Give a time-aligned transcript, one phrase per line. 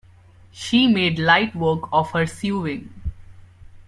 [0.51, 2.91] She made light work of her sewing.